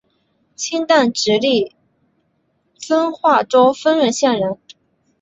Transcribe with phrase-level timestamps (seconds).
[0.55, 1.75] 清代直隶
[2.75, 4.57] 遵化州丰润县人。